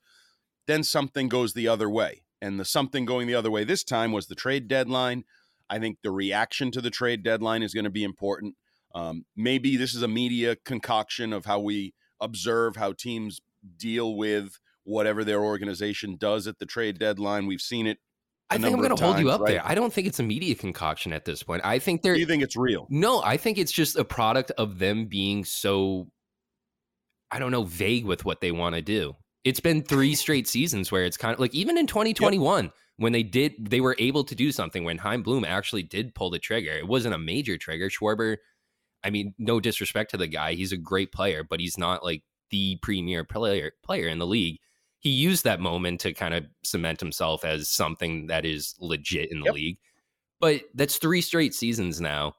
Then 0.66 0.82
something 0.82 1.28
goes 1.28 1.52
the 1.52 1.68
other 1.68 1.88
way. 1.88 2.22
And 2.40 2.58
the 2.58 2.64
something 2.64 3.04
going 3.04 3.26
the 3.26 3.34
other 3.34 3.50
way 3.50 3.64
this 3.64 3.84
time 3.84 4.12
was 4.12 4.26
the 4.26 4.34
trade 4.34 4.68
deadline. 4.68 5.24
I 5.68 5.78
think 5.78 5.98
the 6.02 6.10
reaction 6.10 6.70
to 6.72 6.80
the 6.80 6.90
trade 6.90 7.22
deadline 7.22 7.62
is 7.62 7.74
going 7.74 7.84
to 7.84 7.90
be 7.90 8.04
important. 8.04 8.54
Um, 8.94 9.24
maybe 9.36 9.76
this 9.76 9.94
is 9.94 10.02
a 10.02 10.08
media 10.08 10.56
concoction 10.56 11.32
of 11.32 11.44
how 11.44 11.60
we 11.60 11.94
observe 12.20 12.76
how 12.76 12.92
teams 12.92 13.40
deal 13.76 14.16
with 14.16 14.58
whatever 14.84 15.24
their 15.24 15.42
organization 15.42 16.16
does 16.16 16.46
at 16.46 16.58
the 16.58 16.66
trade 16.66 16.98
deadline. 16.98 17.46
We've 17.46 17.60
seen 17.60 17.86
it 17.86 17.98
I 18.50 18.56
think 18.56 18.74
I'm 18.74 18.80
going 18.80 18.96
to 18.96 19.04
hold 19.04 19.18
you 19.18 19.30
up 19.30 19.42
right? 19.42 19.54
there. 19.54 19.62
I 19.64 19.74
don't 19.74 19.92
think 19.92 20.06
it's 20.06 20.20
a 20.20 20.22
media 20.22 20.54
concoction 20.54 21.12
at 21.12 21.24
this 21.24 21.42
point. 21.42 21.62
I 21.64 21.78
think 21.78 22.02
they're. 22.02 22.14
Do 22.14 22.20
you 22.20 22.26
think 22.26 22.42
it's 22.42 22.56
real? 22.56 22.86
No, 22.88 23.22
I 23.22 23.36
think 23.36 23.58
it's 23.58 23.72
just 23.72 23.96
a 23.96 24.04
product 24.04 24.52
of 24.52 24.78
them 24.78 25.06
being 25.06 25.44
so, 25.44 26.08
I 27.30 27.38
don't 27.38 27.50
know, 27.50 27.64
vague 27.64 28.06
with 28.06 28.24
what 28.24 28.40
they 28.40 28.50
want 28.50 28.74
to 28.74 28.82
do. 28.82 29.14
It's 29.44 29.60
been 29.60 29.82
three 29.82 30.14
straight 30.14 30.48
seasons 30.48 30.90
where 30.90 31.04
it's 31.04 31.16
kind 31.16 31.34
of 31.34 31.40
like 31.40 31.54
even 31.54 31.76
in 31.76 31.86
2021 31.86 32.64
yep. 32.64 32.74
when 32.96 33.12
they 33.12 33.22
did, 33.22 33.52
they 33.70 33.80
were 33.80 33.96
able 33.98 34.24
to 34.24 34.34
do 34.34 34.50
something 34.50 34.82
when 34.82 34.98
Chaim 34.98 35.22
Bloom 35.22 35.44
actually 35.44 35.82
did 35.82 36.14
pull 36.14 36.30
the 36.30 36.38
trigger. 36.38 36.72
It 36.72 36.88
wasn't 36.88 37.14
a 37.14 37.18
major 37.18 37.58
trigger. 37.58 37.88
Schwarber, 37.88 38.38
I 39.04 39.10
mean, 39.10 39.34
no 39.38 39.60
disrespect 39.60 40.10
to 40.12 40.16
the 40.16 40.26
guy, 40.26 40.54
he's 40.54 40.72
a 40.72 40.76
great 40.76 41.12
player, 41.12 41.44
but 41.48 41.60
he's 41.60 41.78
not 41.78 42.02
like 42.02 42.22
the 42.50 42.78
premier 42.82 43.24
player 43.24 43.72
player 43.84 44.08
in 44.08 44.18
the 44.18 44.26
league 44.26 44.58
he 45.00 45.10
used 45.10 45.44
that 45.44 45.60
moment 45.60 46.00
to 46.00 46.12
kind 46.12 46.34
of 46.34 46.44
cement 46.62 47.00
himself 47.00 47.44
as 47.44 47.68
something 47.68 48.26
that 48.26 48.44
is 48.44 48.74
legit 48.80 49.30
in 49.30 49.40
the 49.40 49.46
yep. 49.46 49.54
league. 49.54 49.78
But 50.40 50.62
that's 50.74 50.96
three 50.96 51.20
straight 51.20 51.54
seasons 51.54 52.00
now 52.00 52.34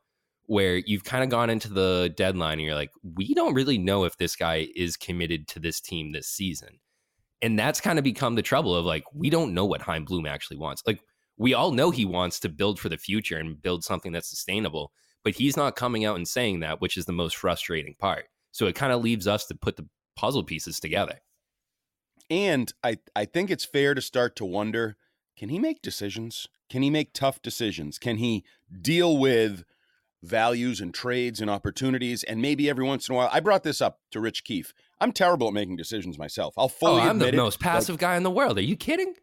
where 0.46 0.78
you've 0.78 1.04
kind 1.04 1.24
of 1.24 1.30
gone 1.30 1.50
into 1.50 1.72
the 1.72 2.12
deadline 2.18 2.54
and 2.54 2.62
you're 2.64 2.76
like, 2.76 2.92
we 3.04 3.34
don't 3.34 3.54
really 3.54 3.78
know 3.78 4.04
if 4.04 4.18
this 4.18 4.36
guy 4.36 4.68
is 4.76 4.98
committed 4.98 5.48
to 5.48 5.60
this 5.60 5.80
team 5.80 6.12
this 6.12 6.28
season. 6.28 6.80
And 7.42 7.58
that's 7.58 7.80
kind 7.80 8.00
of 8.00 8.04
become 8.04 8.36
the 8.36 8.42
trouble 8.42 8.76
of 8.76 8.86
like, 8.86 9.04
we 9.14 9.30
don't 9.30 9.54
know 9.54 9.66
what 9.66 9.82
Chaim 9.82 10.06
Bloom 10.06 10.26
actually 10.26 10.58
wants. 10.58 10.82
Like, 10.86 11.02
we 11.38 11.54
all 11.54 11.72
know 11.72 11.92
he 11.92 12.04
wants 12.04 12.40
to 12.42 12.50
build 12.50 12.80
for 12.80 12.90
the 12.90 12.98
future 12.98 13.38
and 13.38 13.62
build 13.62 13.84
something 13.84 14.12
that's 14.12 14.30
sustainable, 14.30 14.92
but 15.24 15.36
he's 15.36 15.56
not 15.56 15.76
coming 15.76 16.04
out 16.04 16.18
and 16.18 16.28
saying 16.28 16.60
that, 16.62 16.82
which 16.82 16.98
is 16.98 17.06
the 17.06 17.14
most 17.14 17.38
frustrating 17.38 17.96
part. 17.98 18.26
So 18.52 18.66
it 18.66 18.76
kind 18.76 18.92
of 18.92 19.02
leaves 19.02 19.28
us 19.28 19.46
to 19.46 19.56
put 19.56 19.78
the 19.78 19.88
puzzle 20.18 20.44
pieces 20.44 20.80
together. 20.80 21.20
And 22.30 22.72
I, 22.84 23.00
I 23.16 23.26
think 23.26 23.50
it's 23.50 23.66
fair 23.66 23.94
to 23.94 24.02
start 24.02 24.36
to 24.38 24.46
wonder 24.46 24.98
can 25.38 25.50
he 25.50 25.58
make 25.58 25.82
decisions? 25.82 26.48
Can 26.70 26.82
he 26.82 26.90
make 26.90 27.14
tough 27.14 27.42
decisions? 27.42 27.98
Can 27.98 28.18
he 28.18 28.44
deal 28.82 29.18
with 29.18 29.64
values 30.22 30.82
and 30.82 30.94
trades 30.94 31.40
and 31.40 31.50
opportunities? 31.50 32.24
And 32.24 32.42
maybe 32.42 32.70
every 32.70 32.86
once 32.86 33.08
in 33.08 33.16
a 33.16 33.18
while, 33.18 33.30
I 33.32 33.40
brought 33.40 33.64
this 33.64 33.80
up 33.82 34.00
to 34.12 34.20
Rich 34.20 34.44
Keefe. 34.44 34.74
I'm 35.00 35.14
terrible 35.14 35.48
at 35.48 35.54
making 35.54 35.78
decisions 35.78 36.20
myself. 36.20 36.56
I'll 36.58 36.68
fully. 36.68 37.02
Oh, 37.02 37.06
I'm 37.06 37.20
the 37.20 37.30
it, 37.30 37.36
most 37.36 37.62
passive 37.62 37.94
like, 37.94 38.02
guy 38.02 38.18
in 38.18 38.24
the 38.24 38.30
world. 38.30 38.58
Are 38.58 38.62
you 38.64 38.76
kidding? 38.76 39.14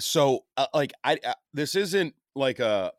So, 0.00 0.44
uh, 0.56 0.66
like, 0.72 0.94
I 1.04 1.18
uh, 1.22 1.34
this 1.52 1.74
isn't 1.74 2.14
like 2.34 2.58
a 2.58 2.92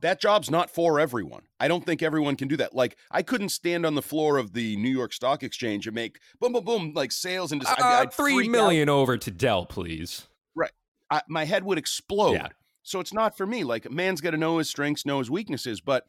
that 0.00 0.20
job's 0.20 0.50
not 0.50 0.70
for 0.70 1.00
everyone. 1.00 1.42
I 1.60 1.68
don't 1.68 1.84
think 1.84 2.02
everyone 2.02 2.36
can 2.36 2.48
do 2.48 2.56
that. 2.58 2.74
Like 2.74 2.96
I 3.10 3.22
couldn't 3.22 3.50
stand 3.50 3.84
on 3.84 3.94
the 3.94 4.02
floor 4.02 4.38
of 4.38 4.52
the 4.52 4.76
New 4.76 4.90
York 4.90 5.12
Stock 5.12 5.42
Exchange 5.42 5.86
and 5.86 5.94
make 5.94 6.18
boom, 6.40 6.52
boom, 6.52 6.64
boom, 6.64 6.92
like 6.94 7.12
sales 7.12 7.52
and 7.52 7.60
just 7.60 7.78
uh, 7.78 8.06
three 8.06 8.48
million 8.48 8.88
out. 8.88 8.94
over 8.94 9.16
to 9.16 9.30
Dell, 9.30 9.66
please. 9.66 10.26
Right, 10.54 10.72
I, 11.10 11.22
my 11.28 11.44
head 11.44 11.64
would 11.64 11.78
explode. 11.78 12.34
Yeah. 12.34 12.48
So 12.82 13.00
it's 13.00 13.12
not 13.12 13.36
for 13.36 13.46
me. 13.46 13.64
Like 13.64 13.84
a 13.84 13.90
man's 13.90 14.20
got 14.20 14.30
to 14.30 14.36
know 14.38 14.58
his 14.58 14.68
strengths, 14.68 15.04
know 15.04 15.18
his 15.18 15.30
weaknesses. 15.30 15.80
But 15.80 16.04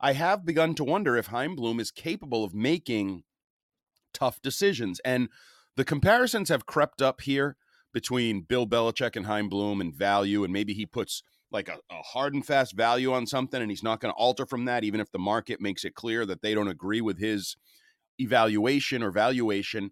I 0.00 0.12
have 0.12 0.44
begun 0.44 0.74
to 0.74 0.84
wonder 0.84 1.16
if 1.16 1.28
Chaim 1.28 1.56
Bloom 1.56 1.80
is 1.80 1.90
capable 1.90 2.44
of 2.44 2.54
making 2.54 3.24
tough 4.12 4.40
decisions. 4.42 5.00
And 5.04 5.28
the 5.76 5.84
comparisons 5.84 6.50
have 6.50 6.66
crept 6.66 7.00
up 7.00 7.22
here 7.22 7.56
between 7.92 8.42
Bill 8.42 8.66
Belichick 8.66 9.16
and 9.16 9.26
Chaim 9.26 9.48
Bloom 9.48 9.80
and 9.80 9.94
value, 9.94 10.44
and 10.44 10.52
maybe 10.52 10.74
he 10.74 10.86
puts 10.86 11.22
like 11.50 11.68
a, 11.68 11.78
a 11.90 12.02
hard 12.02 12.34
and 12.34 12.44
fast 12.44 12.74
value 12.74 13.12
on 13.12 13.26
something 13.26 13.60
and 13.60 13.70
he's 13.70 13.82
not 13.82 14.00
going 14.00 14.12
to 14.12 14.18
alter 14.18 14.46
from 14.46 14.66
that, 14.66 14.84
even 14.84 15.00
if 15.00 15.10
the 15.10 15.18
market 15.18 15.60
makes 15.60 15.84
it 15.84 15.94
clear 15.94 16.26
that 16.26 16.42
they 16.42 16.54
don't 16.54 16.68
agree 16.68 17.00
with 17.00 17.18
his 17.18 17.56
evaluation 18.18 19.02
or 19.02 19.10
valuation. 19.10 19.90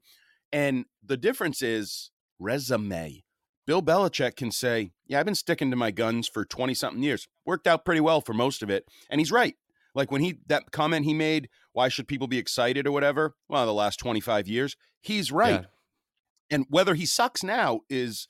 And 0.52 0.84
the 1.04 1.16
difference 1.16 1.62
is 1.62 2.10
resume. 2.38 3.22
Bill 3.66 3.82
Belichick 3.82 4.36
can 4.36 4.50
say, 4.50 4.92
Yeah, 5.06 5.18
I've 5.18 5.26
been 5.26 5.34
sticking 5.34 5.70
to 5.70 5.76
my 5.76 5.90
guns 5.90 6.28
for 6.28 6.44
20 6.44 6.74
something 6.74 7.02
years. 7.02 7.26
Worked 7.44 7.66
out 7.66 7.84
pretty 7.84 8.00
well 8.00 8.20
for 8.20 8.32
most 8.32 8.62
of 8.62 8.70
it. 8.70 8.84
And 9.10 9.20
he's 9.20 9.32
right. 9.32 9.56
Like 9.94 10.12
when 10.12 10.20
he, 10.20 10.38
that 10.46 10.70
comment 10.70 11.06
he 11.06 11.14
made, 11.14 11.48
why 11.72 11.88
should 11.88 12.06
people 12.06 12.28
be 12.28 12.38
excited 12.38 12.86
or 12.86 12.92
whatever? 12.92 13.34
Well, 13.48 13.66
the 13.66 13.72
last 13.72 13.98
25 13.98 14.46
years, 14.46 14.76
he's 15.00 15.32
right. 15.32 15.62
Yeah. 15.62 15.66
And 16.50 16.66
whether 16.68 16.94
he 16.94 17.06
sucks 17.06 17.42
now 17.42 17.80
is 17.88 18.28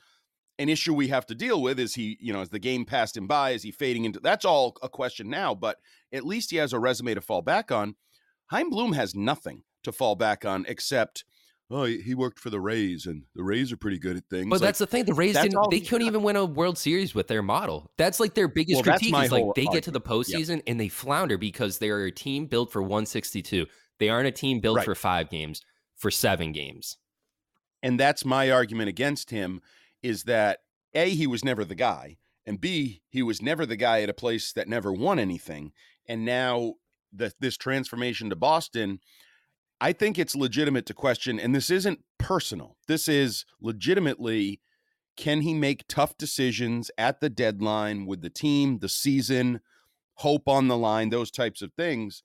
an 0.58 0.68
issue 0.68 0.94
we 0.94 1.08
have 1.08 1.26
to 1.26 1.34
deal 1.34 1.60
with. 1.60 1.78
Is 1.78 1.94
he, 1.94 2.16
you 2.20 2.32
know, 2.32 2.40
as 2.40 2.50
the 2.50 2.58
game 2.58 2.84
passed 2.84 3.16
him 3.16 3.26
by, 3.26 3.50
is 3.50 3.62
he 3.62 3.70
fading 3.70 4.04
into 4.04 4.20
that's 4.20 4.44
all 4.44 4.76
a 4.82 4.88
question 4.88 5.28
now, 5.28 5.54
but 5.54 5.78
at 6.12 6.24
least 6.24 6.50
he 6.50 6.56
has 6.56 6.72
a 6.72 6.78
resume 6.78 7.14
to 7.14 7.20
fall 7.20 7.42
back 7.42 7.70
on. 7.70 7.94
Chaim 8.46 8.70
Bloom 8.70 8.92
has 8.92 9.14
nothing 9.14 9.62
to 9.82 9.92
fall 9.92 10.14
back 10.14 10.44
on 10.44 10.64
except 10.68 11.24
oh, 11.70 11.84
he 11.84 12.14
worked 12.14 12.38
for 12.38 12.50
the 12.50 12.60
Rays, 12.60 13.06
and 13.06 13.22
the 13.34 13.42
Rays 13.42 13.72
are 13.72 13.76
pretty 13.76 13.98
good 13.98 14.16
at 14.16 14.24
things. 14.30 14.48
But 14.48 14.60
like, 14.60 14.68
that's 14.68 14.78
the 14.78 14.86
thing. 14.86 15.04
The 15.04 15.14
Rays 15.14 15.34
didn't. 15.34 15.70
They 15.70 15.80
couldn't 15.80 16.06
even 16.06 16.22
win 16.22 16.36
a 16.36 16.44
World 16.44 16.78
Series 16.78 17.14
with 17.14 17.28
their 17.28 17.42
model. 17.42 17.90
That's 17.98 18.20
like 18.20 18.34
their 18.34 18.48
biggest 18.48 18.84
well, 18.86 18.96
critique. 18.96 19.14
Is 19.14 19.32
like 19.32 19.42
they 19.54 19.62
argument. 19.62 19.72
get 19.72 19.82
to 19.84 19.90
the 19.90 20.00
postseason 20.00 20.62
and 20.66 20.78
they 20.78 20.88
flounder 20.88 21.38
because 21.38 21.78
they're 21.78 22.04
a 22.04 22.12
team 22.12 22.46
built 22.46 22.72
for 22.72 22.82
162. 22.82 23.66
They 23.98 24.08
aren't 24.08 24.28
a 24.28 24.32
team 24.32 24.60
built 24.60 24.78
right. 24.78 24.84
for 24.84 24.94
five 24.94 25.30
games, 25.30 25.62
for 25.96 26.10
seven 26.10 26.52
games. 26.52 26.98
And 27.82 27.98
that's 27.98 28.24
my 28.24 28.50
argument 28.50 28.88
against 28.88 29.30
him 29.30 29.60
is 30.06 30.24
that 30.24 30.60
A, 30.94 31.10
he 31.10 31.26
was 31.26 31.44
never 31.44 31.64
the 31.64 31.74
guy, 31.74 32.18
and 32.44 32.60
B, 32.60 33.02
he 33.08 33.22
was 33.22 33.42
never 33.42 33.66
the 33.66 33.76
guy 33.76 34.02
at 34.02 34.08
a 34.08 34.14
place 34.14 34.52
that 34.52 34.68
never 34.68 34.92
won 34.92 35.18
anything. 35.18 35.72
And 36.08 36.24
now 36.24 36.74
the, 37.12 37.32
this 37.40 37.56
transformation 37.56 38.30
to 38.30 38.36
Boston– 38.36 39.00
I 39.80 39.92
think 39.92 40.18
it's 40.18 40.34
legitimate 40.34 40.86
to 40.86 40.94
question, 40.94 41.38
and 41.38 41.54
this 41.54 41.70
isn't 41.70 42.00
personal. 42.18 42.76
This 42.88 43.08
is 43.08 43.44
legitimately 43.60 44.60
can 45.16 45.42
he 45.42 45.54
make 45.54 45.88
tough 45.88 46.16
decisions 46.18 46.90
at 46.98 47.20
the 47.20 47.30
deadline 47.30 48.06
with 48.06 48.22
the 48.22 48.30
team, 48.30 48.78
the 48.78 48.88
season, 48.88 49.60
hope 50.14 50.48
on 50.48 50.68
the 50.68 50.76
line, 50.76 51.10
those 51.10 51.30
types 51.30 51.62
of 51.62 51.72
things. 51.74 52.22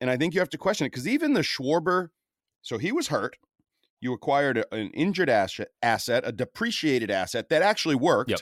And 0.00 0.10
I 0.10 0.16
think 0.16 0.34
you 0.34 0.40
have 0.40 0.50
to 0.50 0.58
question 0.58 0.86
it 0.86 0.90
because 0.90 1.08
even 1.08 1.34
the 1.34 1.40
Schwarber, 1.40 2.08
so 2.62 2.78
he 2.78 2.92
was 2.92 3.08
hurt. 3.08 3.36
You 4.00 4.12
acquired 4.12 4.58
a, 4.58 4.74
an 4.74 4.90
injured 4.90 5.28
asset, 5.30 5.68
asset, 5.82 6.22
a 6.26 6.32
depreciated 6.32 7.10
asset 7.10 7.48
that 7.50 7.62
actually 7.62 7.96
worked. 7.96 8.30
Yep. 8.30 8.40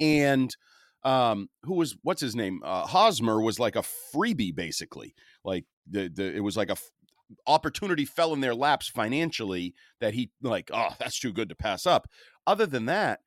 And 0.00 0.56
um, 1.04 1.48
who 1.64 1.74
was 1.74 1.96
what's 2.02 2.20
his 2.20 2.34
name? 2.34 2.60
Uh, 2.64 2.86
Hosmer 2.86 3.40
was 3.40 3.58
like 3.58 3.76
a 3.76 3.84
freebie, 4.14 4.54
basically. 4.54 5.14
Like 5.44 5.66
the 5.88 6.08
the 6.08 6.34
it 6.34 6.40
was 6.40 6.56
like 6.56 6.70
a 6.70 6.76
opportunity 7.46 8.04
fell 8.04 8.32
in 8.32 8.40
their 8.40 8.54
laps 8.54 8.88
financially 8.88 9.74
that 10.00 10.14
he 10.14 10.30
like, 10.42 10.70
oh, 10.72 10.90
that's 10.98 11.18
too 11.18 11.32
good 11.32 11.48
to 11.50 11.54
pass 11.54 11.86
up. 11.86 12.08
Other 12.46 12.66
than 12.66 12.86
that, 12.86 13.20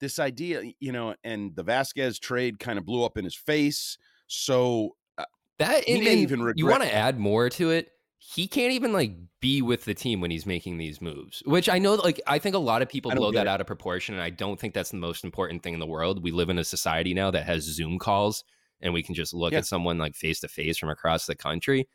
this 0.00 0.18
idea, 0.18 0.62
you 0.80 0.92
know, 0.92 1.14
and 1.24 1.54
the 1.56 1.64
Vázquez 1.64 2.20
trade 2.20 2.58
kind 2.58 2.78
of 2.78 2.84
blew 2.84 3.04
up 3.04 3.16
in 3.16 3.24
his 3.24 3.36
face. 3.36 3.96
So 4.26 4.96
uh, 5.18 5.24
that 5.58 5.84
he 5.84 6.00
may 6.00 6.16
even 6.16 6.42
regret- 6.42 6.58
you 6.58 6.66
want 6.66 6.82
to 6.82 6.94
add 6.94 7.18
more 7.18 7.48
to 7.50 7.70
it. 7.70 7.88
He 8.26 8.48
can't 8.48 8.72
even 8.72 8.92
like 8.92 9.12
be 9.40 9.60
with 9.60 9.84
the 9.84 9.92
team 9.92 10.20
when 10.20 10.30
he's 10.30 10.46
making 10.46 10.78
these 10.78 11.00
moves, 11.00 11.42
which 11.44 11.68
I 11.68 11.78
know, 11.78 11.94
like, 11.94 12.20
I 12.26 12.38
think 12.38 12.54
a 12.54 12.58
lot 12.58 12.80
of 12.80 12.88
people 12.88 13.10
blow 13.10 13.30
that 13.32 13.46
it. 13.46 13.48
out 13.48 13.60
of 13.60 13.66
proportion. 13.66 14.14
And 14.14 14.22
I 14.22 14.30
don't 14.30 14.58
think 14.58 14.72
that's 14.72 14.90
the 14.90 14.96
most 14.96 15.24
important 15.24 15.62
thing 15.62 15.74
in 15.74 15.80
the 15.80 15.86
world. 15.86 16.22
We 16.22 16.30
live 16.30 16.48
in 16.48 16.58
a 16.58 16.64
society 16.64 17.12
now 17.12 17.30
that 17.30 17.44
has 17.44 17.64
Zoom 17.64 17.98
calls 17.98 18.42
and 18.80 18.94
we 18.94 19.02
can 19.02 19.14
just 19.14 19.34
look 19.34 19.52
yeah. 19.52 19.58
at 19.58 19.66
someone 19.66 19.98
like 19.98 20.14
face 20.14 20.40
to 20.40 20.48
face 20.48 20.78
from 20.78 20.88
across 20.88 21.26
the 21.26 21.34
country. 21.34 21.86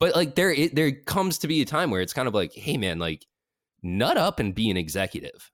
But 0.00 0.14
like 0.14 0.36
there, 0.36 0.50
it, 0.50 0.74
there 0.74 0.92
comes 0.92 1.38
to 1.38 1.48
be 1.48 1.60
a 1.60 1.66
time 1.66 1.90
where 1.90 2.00
it's 2.00 2.12
kind 2.12 2.28
of 2.28 2.34
like, 2.34 2.52
hey 2.54 2.76
man, 2.76 2.98
like 2.98 3.26
nut 3.82 4.16
up 4.16 4.40
and 4.40 4.54
be 4.54 4.70
an 4.70 4.76
executive. 4.76 5.50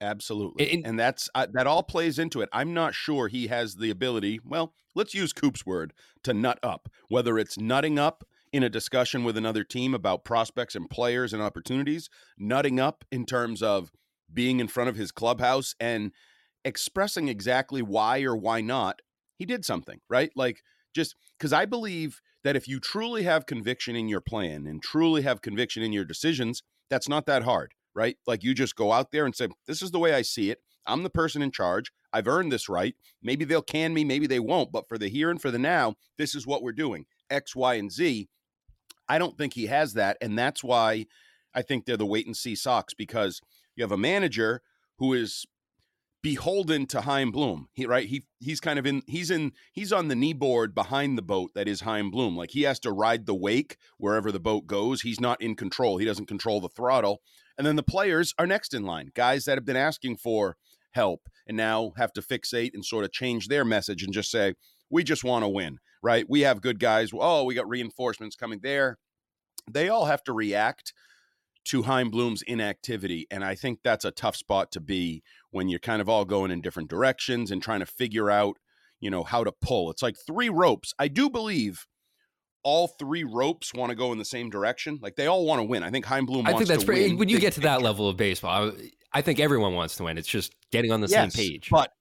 Absolutely, 0.00 0.70
and, 0.72 0.86
and 0.86 0.98
that's 0.98 1.30
uh, 1.34 1.46
that 1.54 1.66
all 1.66 1.82
plays 1.82 2.18
into 2.18 2.42
it. 2.42 2.50
I'm 2.52 2.74
not 2.74 2.94
sure 2.94 3.28
he 3.28 3.46
has 3.46 3.76
the 3.76 3.88
ability. 3.88 4.40
Well, 4.44 4.74
let's 4.94 5.14
use 5.14 5.32
Coop's 5.32 5.64
word 5.64 5.94
to 6.22 6.34
nut 6.34 6.58
up. 6.62 6.90
Whether 7.08 7.38
it's 7.38 7.58
nutting 7.58 7.98
up 7.98 8.24
in 8.52 8.62
a 8.62 8.68
discussion 8.68 9.24
with 9.24 9.36
another 9.36 9.64
team 9.64 9.94
about 9.94 10.24
prospects 10.24 10.74
and 10.74 10.88
players 10.88 11.32
and 11.32 11.42
opportunities, 11.42 12.08
nutting 12.38 12.80
up 12.80 13.04
in 13.10 13.26
terms 13.26 13.62
of 13.62 13.90
being 14.32 14.60
in 14.60 14.68
front 14.68 14.88
of 14.88 14.96
his 14.96 15.12
clubhouse 15.12 15.74
and 15.78 16.12
expressing 16.64 17.28
exactly 17.28 17.82
why 17.82 18.22
or 18.22 18.36
why 18.36 18.60
not 18.60 19.00
he 19.36 19.44
did 19.44 19.64
something, 19.64 20.00
right? 20.08 20.30
Like 20.34 20.62
just 20.94 21.14
because 21.38 21.52
I 21.52 21.64
believe 21.64 22.20
that 22.42 22.56
if 22.56 22.66
you 22.66 22.80
truly 22.80 23.22
have 23.24 23.46
conviction 23.46 23.94
in 23.96 24.08
your 24.08 24.20
plan 24.20 24.66
and 24.66 24.82
truly 24.82 25.22
have 25.22 25.42
conviction 25.42 25.82
in 25.82 25.92
your 25.92 26.04
decisions, 26.04 26.62
that's 26.88 27.08
not 27.08 27.26
that 27.26 27.42
hard, 27.42 27.74
right? 27.94 28.16
Like 28.26 28.42
you 28.42 28.54
just 28.54 28.76
go 28.76 28.92
out 28.92 29.12
there 29.12 29.24
and 29.24 29.34
say, 29.34 29.48
This 29.66 29.82
is 29.82 29.90
the 29.90 29.98
way 29.98 30.14
I 30.14 30.22
see 30.22 30.50
it. 30.50 30.60
I'm 30.86 31.02
the 31.02 31.10
person 31.10 31.42
in 31.42 31.50
charge. 31.50 31.92
I've 32.12 32.28
earned 32.28 32.52
this 32.52 32.68
right. 32.68 32.94
Maybe 33.22 33.44
they'll 33.44 33.62
can 33.62 33.92
me, 33.92 34.04
maybe 34.04 34.26
they 34.26 34.40
won't. 34.40 34.72
But 34.72 34.88
for 34.88 34.96
the 34.96 35.08
here 35.08 35.30
and 35.30 35.42
for 35.42 35.50
the 35.50 35.58
now, 35.58 35.94
this 36.16 36.34
is 36.34 36.46
what 36.46 36.62
we're 36.62 36.72
doing 36.72 37.06
X, 37.30 37.54
Y, 37.54 37.74
and 37.74 37.90
Z. 37.90 38.28
I 39.08 39.18
don't 39.18 39.36
think 39.38 39.54
he 39.54 39.66
has 39.66 39.94
that. 39.94 40.16
And 40.20 40.38
that's 40.38 40.64
why 40.64 41.06
I 41.54 41.62
think 41.62 41.84
they're 41.84 41.96
the 41.96 42.06
wait 42.06 42.26
and 42.26 42.36
see 42.36 42.54
Sox 42.54 42.94
because 42.94 43.40
you 43.76 43.84
have 43.84 43.92
a 43.92 43.98
manager 43.98 44.62
who 44.98 45.12
is 45.12 45.46
beholden 46.22 46.86
to 46.86 47.02
Chaim 47.02 47.30
Bloom. 47.30 47.68
He 47.72 47.86
right 47.86 48.08
he 48.08 48.24
he's 48.40 48.58
kind 48.58 48.80
of 48.80 48.86
in 48.86 49.02
he's 49.06 49.30
in 49.30 49.52
he's 49.72 49.92
on 49.92 50.08
the 50.08 50.16
knee 50.16 50.32
board 50.32 50.74
behind 50.74 51.16
the 51.16 51.22
boat 51.22 51.52
that 51.54 51.68
is 51.68 51.82
Chaim 51.82 52.10
Bloom. 52.10 52.36
Like 52.36 52.50
he 52.50 52.62
has 52.62 52.80
to 52.80 52.90
ride 52.90 53.26
the 53.26 53.34
wake 53.34 53.76
wherever 53.98 54.32
the 54.32 54.40
boat 54.40 54.66
goes. 54.66 55.02
He's 55.02 55.20
not 55.20 55.40
in 55.40 55.54
control. 55.54 55.98
He 55.98 56.04
doesn't 56.04 56.26
control 56.26 56.60
the 56.60 56.68
throttle. 56.68 57.20
And 57.56 57.66
then 57.66 57.76
the 57.76 57.82
players 57.84 58.34
are 58.38 58.46
next 58.46 58.74
in 58.74 58.82
line. 58.82 59.12
Guys 59.14 59.44
that 59.44 59.56
have 59.56 59.64
been 59.64 59.76
asking 59.76 60.16
for 60.16 60.56
help 60.90 61.28
and 61.46 61.56
now 61.56 61.92
have 61.96 62.12
to 62.14 62.22
fixate 62.22 62.72
and 62.74 62.84
sort 62.84 63.04
of 63.04 63.12
change 63.12 63.46
their 63.46 63.64
message 63.64 64.02
and 64.02 64.12
just 64.12 64.30
say, 64.30 64.54
"We 64.90 65.04
just 65.04 65.22
want 65.22 65.44
to 65.44 65.48
win." 65.48 65.78
Right? 66.02 66.26
We 66.28 66.40
have 66.42 66.60
good 66.60 66.78
guys. 66.78 67.10
Oh, 67.12 67.44
we 67.44 67.54
got 67.54 67.68
reinforcements 67.68 68.36
coming 68.36 68.60
there. 68.62 68.98
They 69.70 69.88
all 69.88 70.04
have 70.04 70.22
to 70.24 70.32
react 70.32 70.92
to 71.66 71.82
Chaim 71.82 72.10
Bloom's 72.10 72.42
inactivity. 72.42 73.26
And 73.30 73.44
I 73.44 73.54
think 73.54 73.80
that's 73.82 74.04
a 74.04 74.12
tough 74.12 74.36
spot 74.36 74.70
to 74.72 74.80
be 74.80 75.22
when 75.50 75.68
you're 75.68 75.80
kind 75.80 76.00
of 76.00 76.08
all 76.08 76.24
going 76.24 76.50
in 76.50 76.60
different 76.60 76.88
directions 76.88 77.50
and 77.50 77.60
trying 77.60 77.80
to 77.80 77.86
figure 77.86 78.30
out, 78.30 78.56
you 79.00 79.10
know, 79.10 79.24
how 79.24 79.42
to 79.42 79.52
pull. 79.60 79.90
It's 79.90 80.02
like 80.02 80.16
three 80.26 80.48
ropes. 80.48 80.94
I 80.98 81.08
do 81.08 81.28
believe 81.28 81.86
all 82.62 82.88
three 82.88 83.24
ropes 83.24 83.74
want 83.74 83.90
to 83.90 83.96
go 83.96 84.12
in 84.12 84.18
the 84.18 84.24
same 84.24 84.50
direction. 84.50 84.98
Like 85.02 85.16
they 85.16 85.26
all 85.26 85.44
want 85.44 85.60
to 85.60 85.64
win. 85.64 85.82
I 85.82 85.90
think 85.90 86.04
Chaim 86.04 86.26
Bloom. 86.26 86.46
I 86.46 86.52
think 86.52 86.66
that's 86.66 86.84
pretty. 86.84 87.14
When 87.14 87.28
you 87.28 87.40
get 87.40 87.54
to 87.54 87.60
that 87.60 87.82
level 87.82 88.08
of 88.08 88.16
baseball, 88.16 88.70
I, 88.70 88.90
I 89.12 89.22
think 89.22 89.40
everyone 89.40 89.74
wants 89.74 89.96
to 89.96 90.04
win. 90.04 90.18
It's 90.18 90.28
just 90.28 90.54
getting 90.70 90.92
on 90.92 91.00
the 91.00 91.08
yes, 91.08 91.32
same 91.34 91.44
page. 91.44 91.68
But 91.70 91.92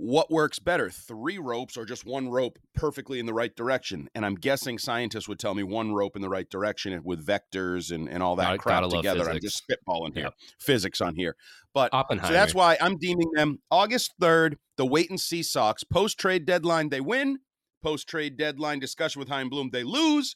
what 0.00 0.30
works 0.30 0.58
better, 0.58 0.88
three 0.88 1.36
ropes 1.36 1.76
or 1.76 1.84
just 1.84 2.06
one 2.06 2.30
rope 2.30 2.58
perfectly 2.74 3.18
in 3.18 3.26
the 3.26 3.34
right 3.34 3.54
direction? 3.54 4.08
And 4.14 4.24
I'm 4.24 4.34
guessing 4.34 4.78
scientists 4.78 5.28
would 5.28 5.38
tell 5.38 5.54
me 5.54 5.62
one 5.62 5.92
rope 5.92 6.16
in 6.16 6.22
the 6.22 6.28
right 6.30 6.48
direction 6.48 6.98
with 7.04 7.24
vectors 7.24 7.92
and, 7.92 8.08
and 8.08 8.22
all 8.22 8.34
that 8.36 8.58
crap 8.60 8.88
together. 8.88 9.28
I'm 9.28 9.40
just 9.40 9.62
spitballing 9.68 10.14
here, 10.16 10.30
physics 10.58 11.02
on 11.02 11.16
here. 11.16 11.36
But 11.74 11.90
so 11.92 12.32
that's 12.32 12.54
why 12.54 12.78
I'm 12.80 12.96
deeming 12.96 13.30
them 13.34 13.58
August 13.70 14.14
3rd, 14.20 14.54
the 14.78 14.86
wait 14.86 15.10
and 15.10 15.20
see 15.20 15.42
Sox. 15.42 15.84
Post 15.84 16.18
trade 16.18 16.46
deadline, 16.46 16.88
they 16.88 17.02
win. 17.02 17.40
Post 17.82 18.08
trade 18.08 18.38
deadline 18.38 18.78
discussion 18.78 19.20
with 19.20 19.28
Chaim 19.28 19.50
Bloom, 19.50 19.68
they 19.70 19.84
lose. 19.84 20.34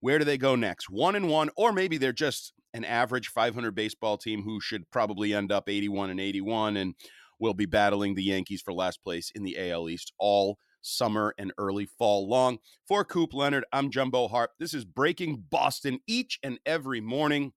Where 0.00 0.18
do 0.18 0.24
they 0.24 0.36
go 0.36 0.56
next? 0.56 0.90
One 0.90 1.14
and 1.14 1.28
one, 1.28 1.50
or 1.56 1.72
maybe 1.72 1.96
they're 1.96 2.12
just 2.12 2.52
an 2.74 2.84
average 2.84 3.28
500 3.28 3.72
baseball 3.72 4.18
team 4.18 4.42
who 4.42 4.60
should 4.60 4.90
probably 4.90 5.32
end 5.32 5.52
up 5.52 5.68
81 5.68 6.10
and 6.10 6.20
81 6.20 6.76
and 6.76 6.94
will 7.38 7.54
be 7.54 7.66
battling 7.66 8.14
the 8.14 8.24
Yankees 8.24 8.62
for 8.62 8.72
last 8.72 9.02
place 9.02 9.30
in 9.34 9.42
the 9.42 9.70
AL 9.70 9.88
East 9.88 10.12
all 10.18 10.58
summer 10.80 11.34
and 11.38 11.52
early 11.58 11.86
fall 11.86 12.28
long. 12.28 12.58
For 12.86 13.04
Coop 13.04 13.34
Leonard, 13.34 13.64
I'm 13.72 13.90
Jumbo 13.90 14.28
Hart. 14.28 14.50
This 14.58 14.72
is 14.72 14.84
Breaking 14.84 15.44
Boston 15.50 16.00
each 16.06 16.38
and 16.42 16.58
every 16.64 17.00
morning. 17.00 17.52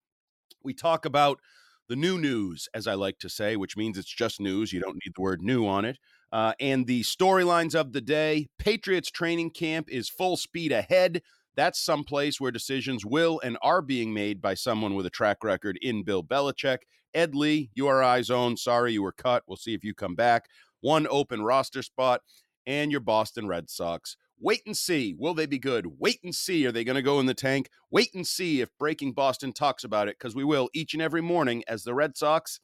We 0.63 0.73
talk 0.73 1.05
about 1.05 1.39
the 1.87 1.95
new 1.95 2.17
news, 2.17 2.67
as 2.73 2.87
I 2.87 2.93
like 2.93 3.19
to 3.19 3.29
say, 3.29 3.55
which 3.55 3.77
means 3.77 3.97
it's 3.97 4.13
just 4.13 4.39
news. 4.39 4.71
You 4.71 4.79
don't 4.79 4.99
need 5.03 5.13
the 5.15 5.21
word 5.21 5.41
new 5.41 5.65
on 5.65 5.85
it. 5.85 5.97
Uh, 6.31 6.53
and 6.59 6.85
the 6.85 7.01
storylines 7.01 7.73
of 7.73 7.91
the 7.91 8.01
day 8.01 8.47
Patriots 8.59 9.09
training 9.09 9.49
camp 9.51 9.89
is 9.89 10.09
full 10.09 10.37
speed 10.37 10.71
ahead. 10.71 11.21
That's 11.55 11.79
someplace 11.79 12.39
where 12.39 12.51
decisions 12.51 13.05
will 13.05 13.41
and 13.43 13.57
are 13.61 13.81
being 13.81 14.13
made 14.13 14.41
by 14.41 14.53
someone 14.53 14.93
with 14.93 15.05
a 15.05 15.09
track 15.09 15.43
record 15.43 15.77
in 15.81 16.03
Bill 16.03 16.23
Belichick. 16.23 16.79
Ed 17.13 17.35
Lee, 17.35 17.69
URI's 17.75 18.29
own. 18.29 18.57
Sorry 18.57 18.93
you 18.93 19.03
were 19.03 19.11
cut. 19.11 19.43
We'll 19.47 19.57
see 19.57 19.73
if 19.73 19.83
you 19.83 19.93
come 19.93 20.15
back. 20.15 20.47
One 20.81 21.07
open 21.09 21.41
roster 21.41 21.81
spot, 21.81 22.21
and 22.65 22.91
your 22.91 23.01
Boston 23.01 23.47
Red 23.47 23.69
Sox. 23.69 24.15
Wait 24.39 24.61
and 24.65 24.77
see. 24.77 25.13
Will 25.17 25.33
they 25.33 25.45
be 25.45 25.59
good? 25.59 25.85
Wait 25.99 26.19
and 26.23 26.33
see. 26.33 26.65
Are 26.65 26.71
they 26.71 26.83
going 26.83 26.95
to 26.95 27.01
go 27.01 27.19
in 27.19 27.25
the 27.25 27.33
tank? 27.33 27.69
Wait 27.91 28.13
and 28.13 28.25
see 28.25 28.61
if 28.61 28.69
Breaking 28.77 29.11
Boston 29.11 29.51
talks 29.51 29.83
about 29.83 30.07
it, 30.07 30.17
because 30.17 30.35
we 30.35 30.45
will 30.45 30.69
each 30.73 30.93
and 30.93 31.01
every 31.01 31.21
morning 31.21 31.63
as 31.67 31.83
the 31.83 31.93
Red 31.93 32.15
Sox 32.15 32.59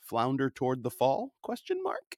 flounder 0.00 0.50
toward 0.50 0.82
the 0.82 0.90
fall? 0.90 1.32
Question 1.42 1.82
mark. 1.82 2.16